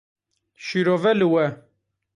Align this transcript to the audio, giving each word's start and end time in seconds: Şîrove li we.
Şîrove 0.63 1.11
li 1.19 1.25
we. 1.31 1.45